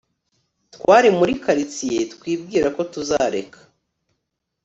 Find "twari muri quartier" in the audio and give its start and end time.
0.75-2.03